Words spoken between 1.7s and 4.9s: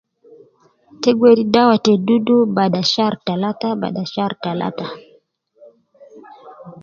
te dudu bada shar talata bada shar talata